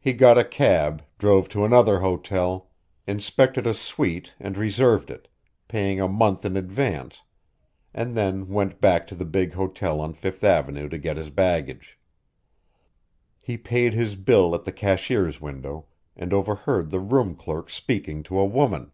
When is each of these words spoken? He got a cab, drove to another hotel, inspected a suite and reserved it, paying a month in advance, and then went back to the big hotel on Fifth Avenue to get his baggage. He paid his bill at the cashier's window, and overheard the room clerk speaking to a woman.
He 0.00 0.14
got 0.14 0.38
a 0.38 0.46
cab, 0.46 1.04
drove 1.18 1.46
to 1.50 1.66
another 1.66 2.00
hotel, 2.00 2.70
inspected 3.06 3.66
a 3.66 3.74
suite 3.74 4.32
and 4.40 4.56
reserved 4.56 5.10
it, 5.10 5.28
paying 5.68 6.00
a 6.00 6.08
month 6.08 6.46
in 6.46 6.56
advance, 6.56 7.20
and 7.92 8.16
then 8.16 8.48
went 8.48 8.80
back 8.80 9.06
to 9.08 9.14
the 9.14 9.26
big 9.26 9.52
hotel 9.52 10.00
on 10.00 10.14
Fifth 10.14 10.42
Avenue 10.42 10.88
to 10.88 10.96
get 10.96 11.18
his 11.18 11.28
baggage. 11.28 11.98
He 13.42 13.58
paid 13.58 13.92
his 13.92 14.16
bill 14.16 14.54
at 14.54 14.64
the 14.64 14.72
cashier's 14.72 15.38
window, 15.38 15.84
and 16.16 16.32
overheard 16.32 16.88
the 16.90 17.00
room 17.00 17.34
clerk 17.34 17.68
speaking 17.68 18.22
to 18.22 18.38
a 18.40 18.46
woman. 18.46 18.90